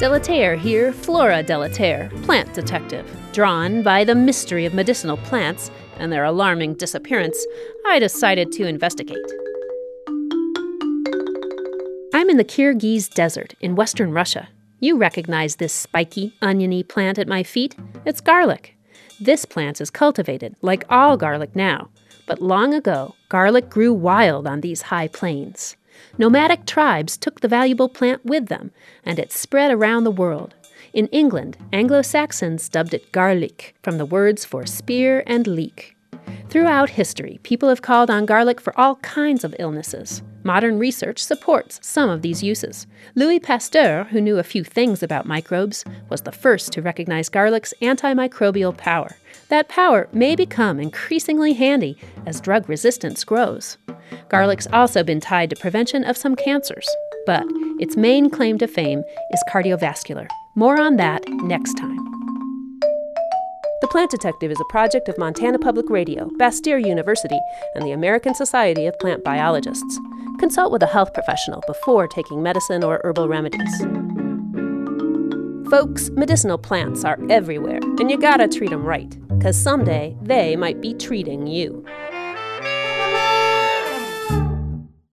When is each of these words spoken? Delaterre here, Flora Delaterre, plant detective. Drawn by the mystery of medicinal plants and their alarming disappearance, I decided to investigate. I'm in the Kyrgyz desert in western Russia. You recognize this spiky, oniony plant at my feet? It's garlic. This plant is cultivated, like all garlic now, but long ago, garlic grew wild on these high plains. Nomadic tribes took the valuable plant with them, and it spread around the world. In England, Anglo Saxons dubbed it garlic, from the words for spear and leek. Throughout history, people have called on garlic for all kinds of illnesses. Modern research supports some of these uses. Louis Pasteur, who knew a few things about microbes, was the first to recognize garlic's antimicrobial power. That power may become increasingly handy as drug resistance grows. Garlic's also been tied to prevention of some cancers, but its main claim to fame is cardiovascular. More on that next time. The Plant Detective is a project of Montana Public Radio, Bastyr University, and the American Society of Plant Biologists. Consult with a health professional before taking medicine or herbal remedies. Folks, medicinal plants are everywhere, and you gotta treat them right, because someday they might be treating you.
Delaterre 0.00 0.56
here, 0.56 0.94
Flora 0.94 1.42
Delaterre, 1.42 2.08
plant 2.22 2.50
detective. 2.54 3.04
Drawn 3.34 3.82
by 3.82 4.02
the 4.02 4.14
mystery 4.14 4.64
of 4.64 4.72
medicinal 4.72 5.18
plants 5.18 5.70
and 5.98 6.10
their 6.10 6.24
alarming 6.24 6.76
disappearance, 6.76 7.46
I 7.86 7.98
decided 7.98 8.50
to 8.52 8.66
investigate. 8.66 9.18
I'm 12.14 12.30
in 12.30 12.38
the 12.38 12.46
Kyrgyz 12.46 13.12
desert 13.12 13.52
in 13.60 13.76
western 13.76 14.10
Russia. 14.12 14.48
You 14.78 14.96
recognize 14.96 15.56
this 15.56 15.74
spiky, 15.74 16.34
oniony 16.40 16.82
plant 16.82 17.18
at 17.18 17.28
my 17.28 17.42
feet? 17.42 17.76
It's 18.06 18.22
garlic. 18.22 18.74
This 19.20 19.44
plant 19.44 19.82
is 19.82 19.90
cultivated, 19.90 20.56
like 20.62 20.86
all 20.88 21.18
garlic 21.18 21.54
now, 21.54 21.90
but 22.26 22.40
long 22.40 22.72
ago, 22.72 23.16
garlic 23.28 23.68
grew 23.68 23.92
wild 23.92 24.46
on 24.46 24.62
these 24.62 24.80
high 24.80 25.08
plains. 25.08 25.76
Nomadic 26.18 26.66
tribes 26.66 27.16
took 27.16 27.40
the 27.40 27.48
valuable 27.48 27.88
plant 27.88 28.24
with 28.24 28.46
them, 28.46 28.70
and 29.04 29.18
it 29.18 29.32
spread 29.32 29.70
around 29.70 30.04
the 30.04 30.10
world. 30.10 30.54
In 30.92 31.06
England, 31.08 31.56
Anglo 31.72 32.02
Saxons 32.02 32.68
dubbed 32.68 32.94
it 32.94 33.12
garlic, 33.12 33.74
from 33.82 33.98
the 33.98 34.06
words 34.06 34.44
for 34.44 34.66
spear 34.66 35.22
and 35.26 35.46
leek. 35.46 35.96
Throughout 36.48 36.90
history, 36.90 37.38
people 37.42 37.68
have 37.68 37.82
called 37.82 38.10
on 38.10 38.26
garlic 38.26 38.60
for 38.60 38.78
all 38.78 38.96
kinds 38.96 39.44
of 39.44 39.54
illnesses. 39.58 40.22
Modern 40.42 40.78
research 40.78 41.22
supports 41.22 41.78
some 41.82 42.08
of 42.08 42.22
these 42.22 42.42
uses. 42.42 42.86
Louis 43.14 43.38
Pasteur, 43.38 44.04
who 44.04 44.20
knew 44.20 44.38
a 44.38 44.42
few 44.42 44.64
things 44.64 45.02
about 45.02 45.26
microbes, 45.26 45.84
was 46.08 46.22
the 46.22 46.32
first 46.32 46.72
to 46.72 46.82
recognize 46.82 47.28
garlic's 47.28 47.74
antimicrobial 47.82 48.76
power. 48.76 49.16
That 49.48 49.68
power 49.68 50.08
may 50.12 50.34
become 50.34 50.80
increasingly 50.80 51.52
handy 51.52 51.98
as 52.26 52.40
drug 52.40 52.68
resistance 52.68 53.22
grows. 53.22 53.76
Garlic's 54.30 54.68
also 54.72 55.02
been 55.02 55.20
tied 55.20 55.50
to 55.50 55.56
prevention 55.56 56.04
of 56.04 56.16
some 56.16 56.36
cancers, 56.36 56.88
but 57.26 57.44
its 57.80 57.96
main 57.96 58.30
claim 58.30 58.58
to 58.58 58.68
fame 58.68 59.02
is 59.32 59.42
cardiovascular. 59.52 60.28
More 60.54 60.80
on 60.80 60.96
that 60.96 61.28
next 61.28 61.74
time. 61.74 61.96
The 63.80 63.88
Plant 63.90 64.12
Detective 64.12 64.52
is 64.52 64.60
a 64.60 64.70
project 64.70 65.08
of 65.08 65.18
Montana 65.18 65.58
Public 65.58 65.90
Radio, 65.90 66.28
Bastyr 66.38 66.80
University, 66.84 67.40
and 67.74 67.84
the 67.84 67.90
American 67.90 68.34
Society 68.34 68.86
of 68.86 68.96
Plant 69.00 69.24
Biologists. 69.24 69.98
Consult 70.38 70.70
with 70.70 70.84
a 70.84 70.86
health 70.86 71.12
professional 71.12 71.62
before 71.66 72.06
taking 72.06 72.40
medicine 72.40 72.84
or 72.84 73.00
herbal 73.02 73.26
remedies. 73.26 73.80
Folks, 75.70 76.10
medicinal 76.10 76.58
plants 76.58 77.04
are 77.04 77.18
everywhere, 77.30 77.80
and 77.98 78.10
you 78.10 78.18
gotta 78.18 78.46
treat 78.46 78.70
them 78.70 78.84
right, 78.84 79.16
because 79.28 79.60
someday 79.60 80.16
they 80.22 80.54
might 80.54 80.80
be 80.80 80.94
treating 80.94 81.46
you. 81.46 81.84